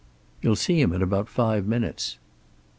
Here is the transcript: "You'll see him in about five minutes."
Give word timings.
"You'll 0.41 0.55
see 0.55 0.81
him 0.81 0.93
in 0.93 1.03
about 1.03 1.29
five 1.29 1.67
minutes." 1.67 2.17